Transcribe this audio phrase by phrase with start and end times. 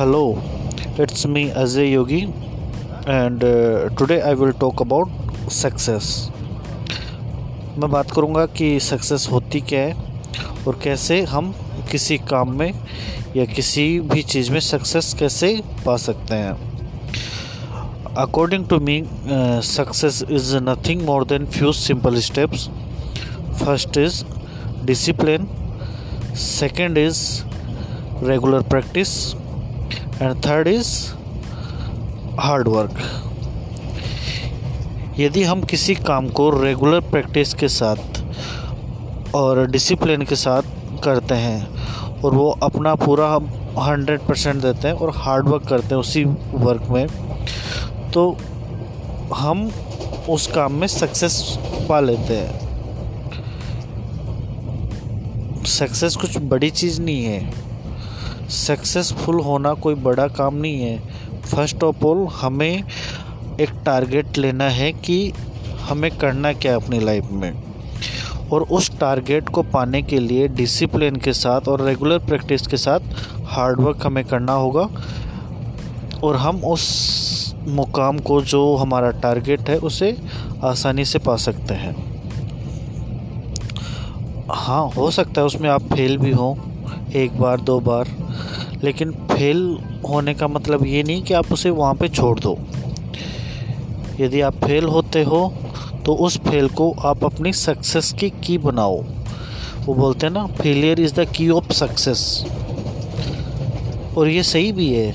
[0.00, 2.32] It's me Ajay Yogi,
[3.06, 5.10] and uh, today I will talk about
[5.52, 6.06] success
[7.78, 11.52] मैं बात करूँगा कि सक्सेस होती क्या है और कैसे हम
[11.90, 12.72] किसी काम में
[13.36, 15.52] या किसी भी चीज़ में सक्सेस कैसे
[15.86, 16.54] पा सकते हैं।
[18.24, 19.02] According to me
[19.72, 22.68] success is nothing more than few simple steps
[23.64, 24.24] first is
[24.86, 25.46] discipline
[26.46, 27.22] second is
[28.30, 29.16] regular practice
[30.22, 30.88] and third is
[32.40, 32.98] hard work
[35.18, 40.62] यदि हम किसी काम को रेगुलर प्रैक्टिस के साथ और डिसिप्लिन के साथ
[41.04, 41.66] करते हैं
[42.20, 46.24] और वो अपना पूरा हम हंड्रेड परसेंट देते हैं और हार्ड वर्क करते हैं उसी
[46.54, 47.06] वर्क में
[48.10, 48.36] तो
[49.34, 49.70] हम
[50.28, 51.58] उस काम में सक्सेस
[51.88, 52.68] पा लेते हैं।
[55.68, 57.69] सक्सेस कुछ बड़ी चीज़ नहीं है।
[58.50, 60.98] सक्सेसफुल होना कोई बड़ा काम नहीं है।
[61.40, 62.84] फ़र्स्ट ऑफ़ ऑल हमें
[63.60, 65.32] एक टारगेट लेना है कि
[65.80, 67.62] हमें करना क्या है अपनी लाइफ में।
[68.52, 73.00] और उस टारगेट को पाने के लिए डिसिप्लिन के साथ और रेगुलर प्रैक्टिस के साथ
[73.44, 74.88] हार्डवर्क हमें करना होगा।
[76.24, 80.16] और हम उस मुकाम को जो हमारा टारगेट है, उसे
[80.64, 82.10] आसानी से पा सकते हैं।
[84.52, 86.56] हाँ हो सकता है उसमें आप फेल भी हों,
[87.10, 88.29] एक बार, दो बार
[88.84, 89.62] लेकिन फेल
[90.08, 92.56] होने का मतलब ये नहीं कि आप उसे वहाँ पे छोड़ दो।
[94.20, 95.52] यदि आप फेल होते हो
[96.06, 98.96] तो उस फेल को आप अपनी सक्सेस की की बनाओ।
[99.80, 102.22] वो बोलते हैं ना failure is the key of success
[104.18, 105.12] और ये सही भी है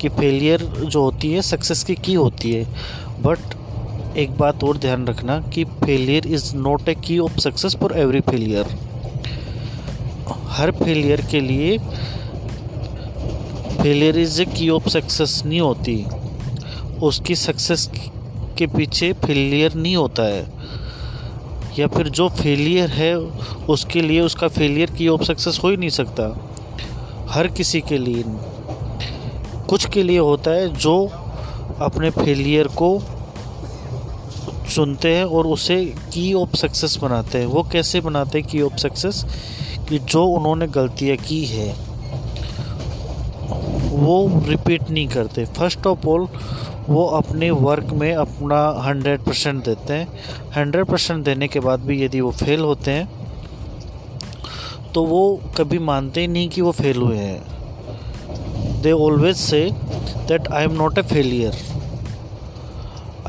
[0.00, 2.64] कि फेलियर जो होती है सक्सेस की की होती है।
[3.22, 3.54] बट
[4.16, 8.20] एक बात और ध्यान रखना कि failure is not a key of success for every
[8.20, 8.66] failure
[10.48, 11.78] her failure के लिए
[13.84, 16.06] ए की ऑफ़ सक्सेस नहीं होती।
[17.02, 17.90] उसकी सक्सेस
[18.58, 20.46] के पीछे फेलियर नहीं होता है।
[21.78, 23.16] या फिर जो फेलियर है,
[23.68, 26.50] उसके लिए उसका फेलियर की ऑफ़ सक्सेस हो ही नहीं सकता।
[27.28, 28.24] हर किसी के लिए
[29.68, 31.06] कुछ के लिए होता है जो
[31.80, 33.02] अपने फेलियर को
[34.74, 38.76] चुनते हैं और उसे की ऑफ़ सक्सेस बनाते हैं। वो कैसे बनाते हैं की ऑफ़
[38.76, 39.26] सक्सेस?
[39.88, 41.85] कि जो उन्होंने गलतियाँ की है।
[43.96, 46.26] वो रिपीट नहीं करते। फ़र्स्ट ऑफ़ ऑल
[46.88, 50.06] वो अपने वर्क में अपना हंड्रेड परसेंट देते हैं।
[50.56, 53.08] हंड्रेड परसेंट देने के बाद भी यदि वो फेल होते हैं
[54.94, 55.22] तो वो
[55.56, 59.68] कभी मानते ही नहीं कि वो फेल हुए हैं। They always say
[60.28, 61.54] that I am not a failure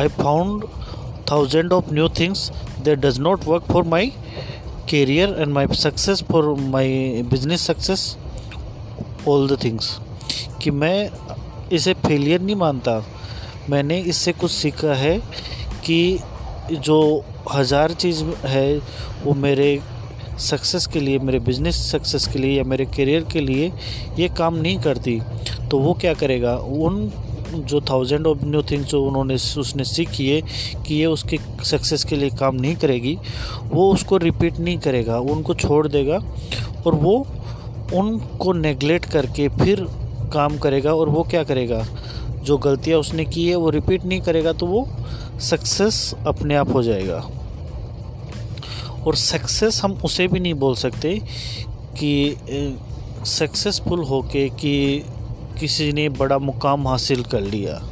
[0.00, 0.64] I found
[1.30, 2.50] thousand of new things
[2.84, 4.12] that does not work for my
[4.90, 6.40] career and my success for
[6.72, 6.82] my
[7.30, 8.02] business success
[9.28, 9.88] all the things
[10.66, 11.10] कि मैं
[11.72, 12.92] इसे failure नहीं मानता।
[13.70, 15.18] मैंने इससे कुछ सीखा है
[15.84, 16.18] कि
[16.72, 18.78] जो हज़ार चीज़ है,
[19.22, 19.68] वो मेरे
[20.40, 23.70] सक्सेस के लिए, मेरे बिज़नेस सक्सेस के लिए या मेरे करियर के लिए
[24.18, 25.18] ये काम नहीं करती।
[25.70, 26.56] तो वो क्या करेगा?
[26.56, 27.10] उन
[27.54, 30.40] जो थाउज़ेंड ऑफ़ न्यू थिंग्स जो उन्होंने, उसने सीखी है
[30.86, 33.16] कि ये उसके सक्सेस के लिए काम नहीं करेगी,
[33.64, 36.18] वो उसको रिपीट नहीं करेगा उनको छोड़ देगा
[36.86, 37.16] और वो
[37.94, 39.86] उनको नेगलेक्ट करके फिर
[40.30, 41.86] काम करेगा और वो क्या करेगा?
[42.42, 44.88] जो गलतियाँ उसने की है, वो रिपीट नहीं करेगा तो वो
[45.40, 47.18] सक्सेस अपने आप हो जाएगा।
[49.06, 51.20] और सक्सेस हम उसे भी नहीं बोल सकते
[51.98, 52.36] कि
[53.26, 55.02] सक्सेसफुल होके कि
[55.60, 57.82] किसी ने बड़ा मुकाम हासिल कर लिया।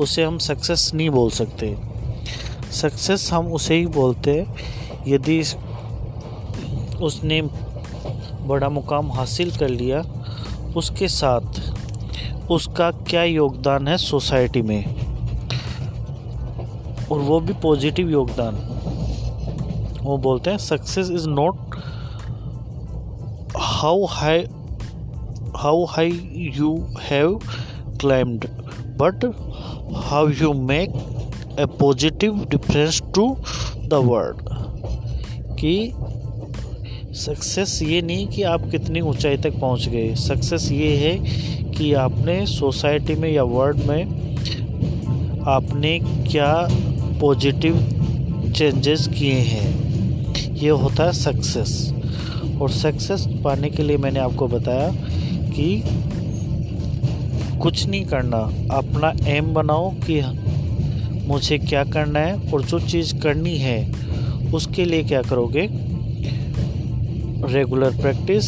[0.00, 1.76] उसे हम सक्सेस नहीं बोल सकते।
[2.72, 4.46] सक्सेस हम उसे ही बोलते
[5.08, 5.42] यदि
[7.02, 7.40] उसने
[8.42, 10.02] बड़ा मुकाम हासिल कर लिया
[10.76, 14.84] उसके साथ उसका क्या योगदान है सोसाइटी में?
[17.12, 18.54] और वो भी पॉजिटिव योगदान।
[20.02, 21.76] वो बोलते हैं success is not
[23.56, 24.44] how high
[25.56, 26.10] how high
[26.56, 27.40] you have
[28.00, 28.46] climbed
[29.00, 29.24] but
[29.96, 30.90] how you make
[31.60, 33.36] a positive difference to
[33.78, 34.38] the world
[35.58, 35.92] कि
[37.14, 41.16] सक्सेस ये नहीं कि आप कितनी ऊंचाई तक पहुँच गए। सक्सेस ये है
[41.72, 44.04] कि आपने सोसाइटी में या वर्ल्ड में
[45.46, 46.68] आपने क्या
[47.20, 47.76] पॉजिटिव
[48.56, 51.92] चेंजेस किए हैं। ये होता है सक्सेस
[52.60, 54.90] और सक्सेस पाने के लिए मैंने आपको बताया
[55.50, 55.82] कि
[57.58, 58.38] कुछ नहीं करना।
[58.76, 60.20] अपना एम बनाओ कि
[61.28, 63.92] मुझे क्या करना है और जो चीज़ करनी है,
[64.54, 65.91] उसके लिए क्या करोगे?
[67.44, 68.46] रेगुलर प्रैक्टिस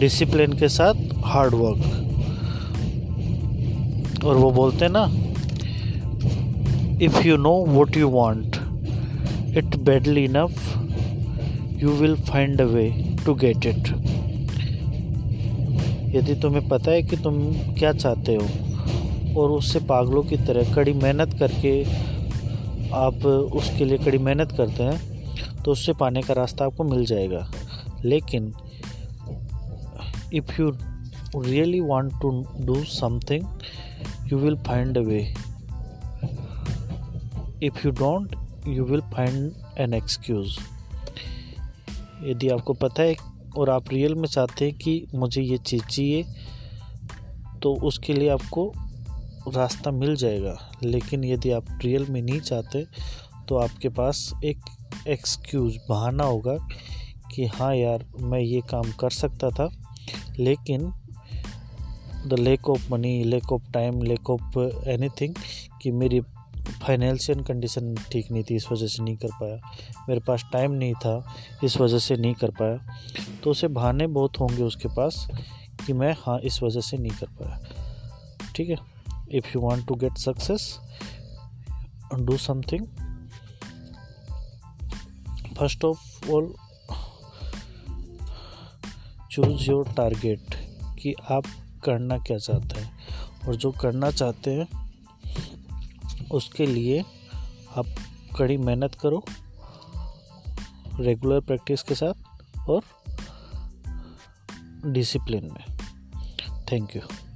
[0.00, 1.80] डिसिप्लिन के साथ हार्ड वर्क
[4.24, 5.04] और वो बोलते हैं ना
[7.04, 8.56] if you know what you want
[9.58, 12.88] it badly enough you will find a way
[13.26, 13.88] to get it
[16.16, 17.34] यदि तुम्हें पता है कि तुम
[17.78, 18.46] क्या चाहते हो,
[19.40, 21.82] और उससे पागलों की तरह कड़ी मेहनत करके
[22.94, 25.09] आप उसके लिए कड़ी मेहनत करते हैं
[25.64, 27.50] तो उससे पाने का रास्ता आपको मिल जाएगा।
[28.04, 28.54] लेकिन
[30.32, 30.70] if you
[31.36, 33.44] really want to do something
[34.32, 35.34] you will find a way
[37.62, 38.36] if you don't
[38.68, 40.58] you will find an excuse
[42.22, 43.16] यदि आपको पता है
[43.58, 46.24] और आप रियल में चाहते हैं कि मुझे ये चीज़ चाहिए
[47.62, 48.72] तो उसके लिए आपको
[49.48, 52.86] रास्ता मिल जाएगा। लेकिन यदि आप रियल में नहीं चाहते
[53.48, 54.58] तो आपके पास एक
[55.08, 56.68] एक्सक्यूज़ बहाना होगा
[57.34, 59.70] कि हाँ यार, मैं ये काम कर सकता था,
[60.38, 60.92] लेकिन
[62.26, 64.58] the lack of money lack of time lack of
[64.88, 65.34] anything
[65.82, 66.20] कि मेरी
[66.82, 69.56] फाइनेंशियल कंडीशन ठीक नहीं थी, इस वजह से नहीं कर पाया।
[70.08, 72.96] मेरे पास टाइम नहीं था, इस वजह से नहीं कर पाया।
[73.44, 75.28] तो उसे बहाने बहुत होंगे उसके पास
[75.86, 77.60] कि मैं हाँ इस वजह से नहीं कर पाया।
[78.56, 78.76] ठीक है?
[79.32, 80.78] If you want to get success
[82.20, 82.86] do something
[85.60, 86.54] first of all
[89.30, 90.54] choose your target
[90.98, 91.44] कि आप
[91.84, 92.98] करना क्या चाहते हैं।
[93.48, 94.92] और जो करना चाहते हैं,
[96.32, 97.00] उसके लिए
[97.76, 97.86] आप
[98.38, 99.24] कड़ी मेहनत करो
[101.00, 102.14] रेगुलर प्रैक्टिस के साथ
[102.70, 102.82] और
[104.86, 105.78] डिसिप्लिन में।
[106.72, 107.29] Thank you